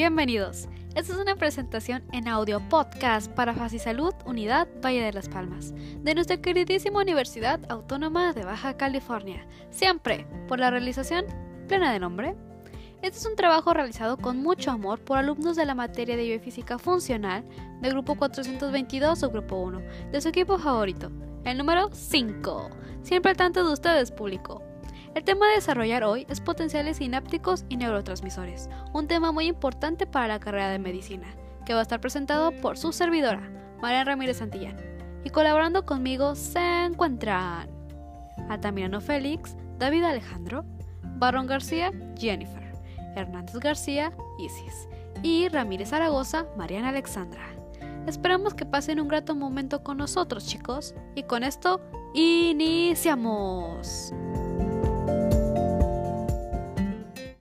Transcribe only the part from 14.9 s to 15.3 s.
por